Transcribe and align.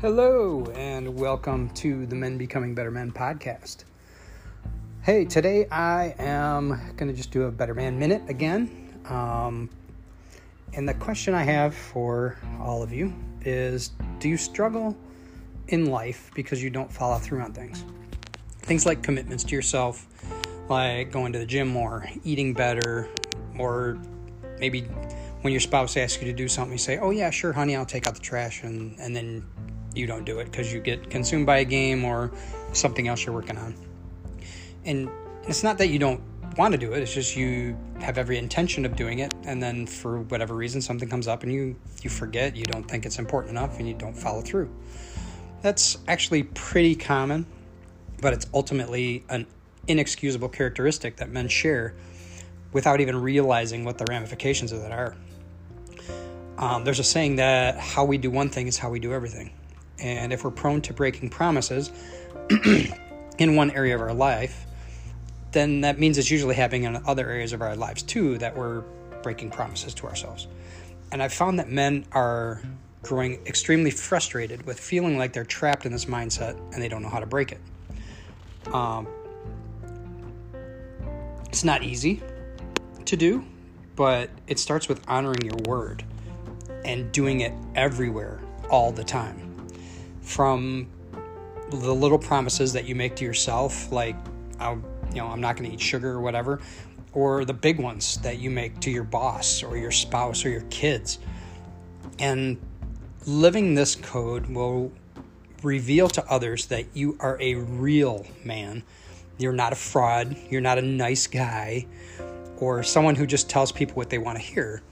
Hello, 0.00 0.64
and 0.76 1.14
welcome 1.14 1.68
to 1.74 2.06
the 2.06 2.14
Men 2.14 2.38
Becoming 2.38 2.74
Better 2.74 2.90
Men 2.90 3.12
podcast. 3.12 3.84
Hey, 5.02 5.26
today 5.26 5.66
I 5.68 6.14
am 6.18 6.70
going 6.96 7.08
to 7.08 7.12
just 7.12 7.30
do 7.32 7.42
a 7.42 7.50
Better 7.50 7.74
Man 7.74 7.98
Minute 7.98 8.22
again. 8.26 8.98
Um, 9.04 9.68
and 10.72 10.88
the 10.88 10.94
question 10.94 11.34
I 11.34 11.42
have 11.42 11.74
for 11.74 12.38
all 12.62 12.82
of 12.82 12.94
you 12.94 13.12
is 13.42 13.90
Do 14.20 14.30
you 14.30 14.38
struggle 14.38 14.96
in 15.68 15.90
life 15.90 16.30
because 16.34 16.62
you 16.62 16.70
don't 16.70 16.90
follow 16.90 17.18
through 17.18 17.42
on 17.42 17.52
things? 17.52 17.84
Things 18.60 18.86
like 18.86 19.02
commitments 19.02 19.44
to 19.44 19.54
yourself, 19.54 20.06
like 20.70 21.12
going 21.12 21.34
to 21.34 21.38
the 21.38 21.44
gym 21.44 21.68
more, 21.68 22.08
eating 22.24 22.54
better, 22.54 23.06
or 23.58 23.98
maybe 24.58 24.80
when 25.42 25.52
your 25.52 25.60
spouse 25.60 25.94
asks 25.98 26.22
you 26.22 26.28
to 26.28 26.32
do 26.32 26.48
something, 26.48 26.72
you 26.72 26.78
say, 26.78 26.96
Oh, 26.96 27.10
yeah, 27.10 27.28
sure, 27.28 27.52
honey, 27.52 27.76
I'll 27.76 27.84
take 27.84 28.06
out 28.06 28.14
the 28.14 28.20
trash, 28.20 28.62
and, 28.62 28.98
and 28.98 29.14
then 29.14 29.44
you 30.00 30.06
don't 30.06 30.24
do 30.24 30.40
it 30.40 30.46
because 30.46 30.72
you 30.72 30.80
get 30.80 31.10
consumed 31.10 31.46
by 31.46 31.58
a 31.58 31.64
game 31.64 32.04
or 32.04 32.32
something 32.72 33.06
else 33.06 33.24
you're 33.24 33.34
working 33.34 33.58
on. 33.58 33.74
And 34.84 35.10
it's 35.44 35.62
not 35.62 35.78
that 35.78 35.88
you 35.88 35.98
don't 35.98 36.20
want 36.56 36.72
to 36.72 36.78
do 36.78 36.92
it, 36.92 37.02
it's 37.02 37.14
just 37.14 37.36
you 37.36 37.76
have 38.00 38.18
every 38.18 38.38
intention 38.38 38.84
of 38.84 38.96
doing 38.96 39.20
it, 39.20 39.32
and 39.44 39.62
then 39.62 39.86
for 39.86 40.20
whatever 40.22 40.54
reason, 40.54 40.80
something 40.80 41.08
comes 41.08 41.28
up 41.28 41.42
and 41.42 41.52
you, 41.52 41.76
you 42.02 42.10
forget, 42.10 42.56
you 42.56 42.64
don't 42.64 42.84
think 42.84 43.06
it's 43.06 43.18
important 43.18 43.50
enough, 43.52 43.78
and 43.78 43.86
you 43.86 43.94
don't 43.94 44.16
follow 44.16 44.40
through. 44.40 44.68
That's 45.62 45.98
actually 46.08 46.44
pretty 46.44 46.96
common, 46.96 47.46
but 48.20 48.32
it's 48.32 48.46
ultimately 48.52 49.24
an 49.28 49.46
inexcusable 49.86 50.48
characteristic 50.48 51.16
that 51.16 51.30
men 51.30 51.48
share 51.48 51.94
without 52.72 53.00
even 53.00 53.20
realizing 53.20 53.84
what 53.84 53.98
the 53.98 54.06
ramifications 54.08 54.72
of 54.72 54.80
that 54.82 54.92
are. 54.92 55.16
Um, 56.58 56.84
there's 56.84 56.98
a 56.98 57.04
saying 57.04 57.36
that 57.36 57.78
how 57.78 58.04
we 58.04 58.18
do 58.18 58.30
one 58.30 58.50
thing 58.50 58.66
is 58.66 58.76
how 58.78 58.90
we 58.90 59.00
do 59.00 59.12
everything. 59.12 59.50
And 60.00 60.32
if 60.32 60.44
we're 60.44 60.50
prone 60.50 60.80
to 60.82 60.92
breaking 60.92 61.30
promises 61.30 61.90
in 63.38 63.56
one 63.56 63.70
area 63.70 63.94
of 63.94 64.00
our 64.00 64.14
life, 64.14 64.66
then 65.52 65.82
that 65.82 65.98
means 65.98 66.18
it's 66.18 66.30
usually 66.30 66.54
happening 66.54 66.84
in 66.84 66.96
other 67.06 67.28
areas 67.28 67.52
of 67.52 67.60
our 67.60 67.76
lives 67.76 68.02
too 68.02 68.38
that 68.38 68.56
we're 68.56 68.80
breaking 69.22 69.50
promises 69.50 69.94
to 69.94 70.06
ourselves. 70.06 70.46
And 71.12 71.22
I've 71.22 71.32
found 71.32 71.58
that 71.58 71.68
men 71.68 72.06
are 72.12 72.62
growing 73.02 73.44
extremely 73.46 73.90
frustrated 73.90 74.64
with 74.66 74.78
feeling 74.78 75.18
like 75.18 75.32
they're 75.32 75.44
trapped 75.44 75.86
in 75.86 75.92
this 75.92 76.04
mindset 76.04 76.56
and 76.72 76.82
they 76.82 76.88
don't 76.88 77.02
know 77.02 77.08
how 77.08 77.20
to 77.20 77.26
break 77.26 77.52
it. 77.52 77.60
Um, 78.72 79.08
it's 81.48 81.64
not 81.64 81.82
easy 81.82 82.22
to 83.06 83.16
do, 83.16 83.44
but 83.96 84.30
it 84.46 84.58
starts 84.58 84.88
with 84.88 85.02
honoring 85.08 85.42
your 85.42 85.56
word 85.66 86.04
and 86.84 87.10
doing 87.10 87.40
it 87.40 87.52
everywhere 87.74 88.40
all 88.70 88.92
the 88.92 89.02
time 89.02 89.49
from 90.22 90.88
the 91.70 91.94
little 91.94 92.18
promises 92.18 92.72
that 92.72 92.86
you 92.86 92.94
make 92.94 93.16
to 93.16 93.24
yourself, 93.24 93.90
like, 93.92 94.16
I'll, 94.58 94.82
you 95.10 95.16
know, 95.16 95.28
I'm 95.28 95.40
not 95.40 95.56
going 95.56 95.68
to 95.68 95.74
eat 95.74 95.80
sugar 95.80 96.10
or 96.10 96.20
whatever, 96.20 96.60
or 97.12 97.44
the 97.44 97.54
big 97.54 97.78
ones 97.80 98.18
that 98.18 98.38
you 98.38 98.50
make 98.50 98.80
to 98.80 98.90
your 98.90 99.04
boss 99.04 99.62
or 99.62 99.76
your 99.76 99.90
spouse 99.90 100.44
or 100.44 100.50
your 100.50 100.62
kids. 100.62 101.18
And 102.18 102.60
living 103.26 103.74
this 103.74 103.94
code 103.96 104.46
will 104.46 104.92
reveal 105.62 106.08
to 106.08 106.24
others 106.30 106.66
that 106.66 106.86
you 106.94 107.16
are 107.20 107.36
a 107.40 107.54
real 107.54 108.26
man. 108.44 108.82
You're 109.38 109.52
not 109.52 109.72
a 109.72 109.76
fraud. 109.76 110.36
You're 110.50 110.60
not 110.60 110.78
a 110.78 110.82
nice 110.82 111.26
guy 111.26 111.86
or 112.58 112.82
someone 112.82 113.14
who 113.14 113.26
just 113.26 113.48
tells 113.48 113.72
people 113.72 113.94
what 113.94 114.10
they 114.10 114.18
want 114.18 114.38
to 114.38 114.44
hear. 114.44 114.82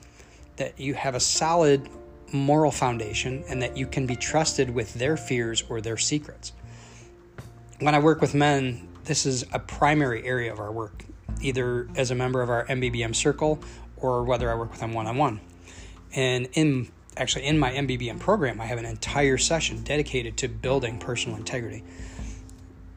That 0.57 0.81
you 0.81 0.95
have 0.95 1.15
a 1.15 1.21
solid 1.21 1.89
moral 2.33 2.71
foundation 2.71 3.45
and 3.49 3.63
that 3.63 3.77
you 3.77 3.87
can 3.87 4.07
be 4.07 4.17
trusted 4.17 4.71
with 4.71 4.95
their 4.95 5.17
fears 5.17 5.63
or 5.69 5.81
their 5.81 5.97
secrets. 5.97 6.53
When 7.81 7.95
I 7.95 7.99
work 7.99 8.21
with 8.21 8.35
men, 8.35 8.89
this 9.05 9.25
is 9.25 9.45
a 9.53 9.59
primary 9.59 10.25
area 10.27 10.53
of 10.53 10.59
our 10.59 10.73
work, 10.73 11.05
either 11.41 11.89
as 11.97 12.11
a 12.11 12.15
member 12.15 12.43
of 12.43 12.51
our 12.51 12.67
MBBM 12.67 13.15
circle 13.15 13.61
or 13.97 14.25
whether 14.25 14.51
I 14.51 14.55
work 14.55 14.71
with 14.71 14.81
them 14.81 14.93
one 14.93 15.07
on 15.07 15.17
one. 15.17 15.41
And 16.15 16.49
in 16.53 16.91
actually 17.17 17.47
in 17.47 17.59
my 17.59 17.73
MBBM 17.73 18.21
program, 18.21 18.61
I 18.61 18.67
have 18.67 18.79
an 18.79 18.85
entire 18.85 19.39
session 19.39 19.83
dedicated 19.83 20.37
to 20.39 20.49
building 20.49 20.99
personal 20.99 21.37
integrity. 21.37 21.85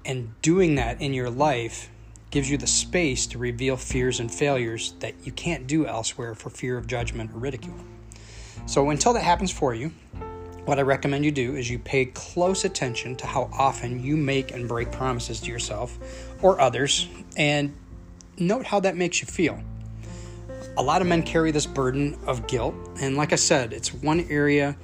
And 0.06 0.40
doing 0.42 0.76
that 0.76 1.02
in 1.02 1.14
your 1.14 1.30
life 1.30 1.90
gives 2.30 2.50
you 2.50 2.58
the 2.58 2.68
space 2.68 3.28
to 3.28 3.38
reveal 3.38 3.78
fears 3.78 4.20
and 4.20 4.34
failures 4.34 4.94
that 5.00 5.14
you 5.24 5.32
can't 5.32 5.68
do 5.68 5.86
elsewhere 5.86 6.34
for 6.34 6.50
fear 6.50 6.78
of 6.78 6.88
judgment 6.88 7.32
or 7.34 7.40
ridicule. 7.40 7.80
So 8.66 8.90
until 8.90 9.14
that 9.14 9.24
happens 9.24 9.52
for 9.52 9.74
you, 9.74 9.92
what 10.66 10.78
I 10.78 10.84
recommend 10.84 11.26
you 11.26 11.32
do 11.32 11.56
is 11.56 11.70
you 11.70 11.80
pay 11.80 12.06
close 12.06 12.66
attention 12.66 13.16
to 13.18 13.26
how 13.26 13.50
often 13.52 14.04
you 14.04 14.16
make 14.16 14.52
and 14.52 14.68
break 14.68 14.92
promises 14.92 15.40
to 15.42 15.52
yourself 15.52 15.98
or 16.42 16.62
others 16.62 17.08
and 17.36 17.74
note 18.38 18.66
how 18.66 18.80
that 18.82 18.96
makes 18.96 19.22
you 19.22 19.28
feel. 19.28 19.60
A 20.78 20.84
lot 20.84 21.02
of 21.02 21.08
men 21.08 21.24
carry 21.24 21.52
this 21.52 21.66
burden 21.66 22.18
of 22.26 22.48
guilt, 22.48 22.76
and 23.02 23.18
like 23.18 23.34
I 23.34 23.36
said, 23.36 23.74
it's 23.74 23.94
one 23.94 24.26
area 24.30 24.78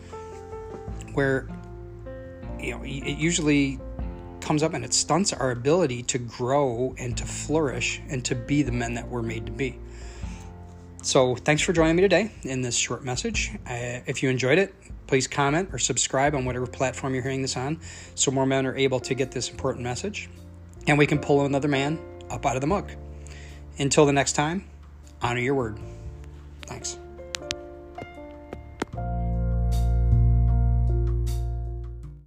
where 1.13 1.47
you 2.59 2.71
know 2.71 2.83
it 2.83 3.17
usually 3.17 3.79
comes 4.41 4.63
up 4.63 4.73
and 4.73 4.83
it 4.83 4.93
stunts 4.93 5.31
our 5.31 5.51
ability 5.51 6.03
to 6.03 6.17
grow 6.17 6.93
and 6.97 7.15
to 7.17 7.25
flourish 7.25 8.01
and 8.09 8.23
to 8.25 8.35
be 8.35 8.63
the 8.63 8.71
men 8.71 8.95
that 8.95 9.07
we're 9.07 9.21
made 9.21 9.45
to 9.45 9.51
be. 9.51 9.79
So, 11.07 11.37
thanks 11.37 11.61
for 11.61 11.71
joining 11.71 11.95
me 11.95 12.01
today 12.01 12.31
in 12.43 12.61
this 12.61 12.75
short 12.75 13.01
message. 13.01 13.51
Uh, 13.65 14.03
if 14.05 14.21
you 14.21 14.29
enjoyed 14.29 14.57
it, 14.57 14.75
please 15.07 15.25
comment 15.25 15.69
or 15.71 15.79
subscribe 15.79 16.35
on 16.35 16.43
whatever 16.43 16.67
platform 16.67 17.13
you're 17.13 17.23
hearing 17.23 17.41
this 17.41 17.55
on 17.55 17.79
so 18.15 18.29
more 18.29 18.45
men 18.45 18.65
are 18.65 18.75
able 18.75 18.99
to 18.99 19.13
get 19.13 19.31
this 19.31 19.49
important 19.49 19.85
message 19.85 20.29
and 20.85 20.97
we 20.97 21.07
can 21.07 21.17
pull 21.17 21.45
another 21.45 21.69
man 21.69 21.97
up 22.29 22.45
out 22.45 22.55
of 22.55 22.61
the 22.61 22.67
muck. 22.67 22.91
Until 23.79 24.05
the 24.05 24.11
next 24.11 24.33
time, 24.33 24.65
honor 25.21 25.39
your 25.39 25.55
word. 25.55 25.79
Thanks. 26.63 26.97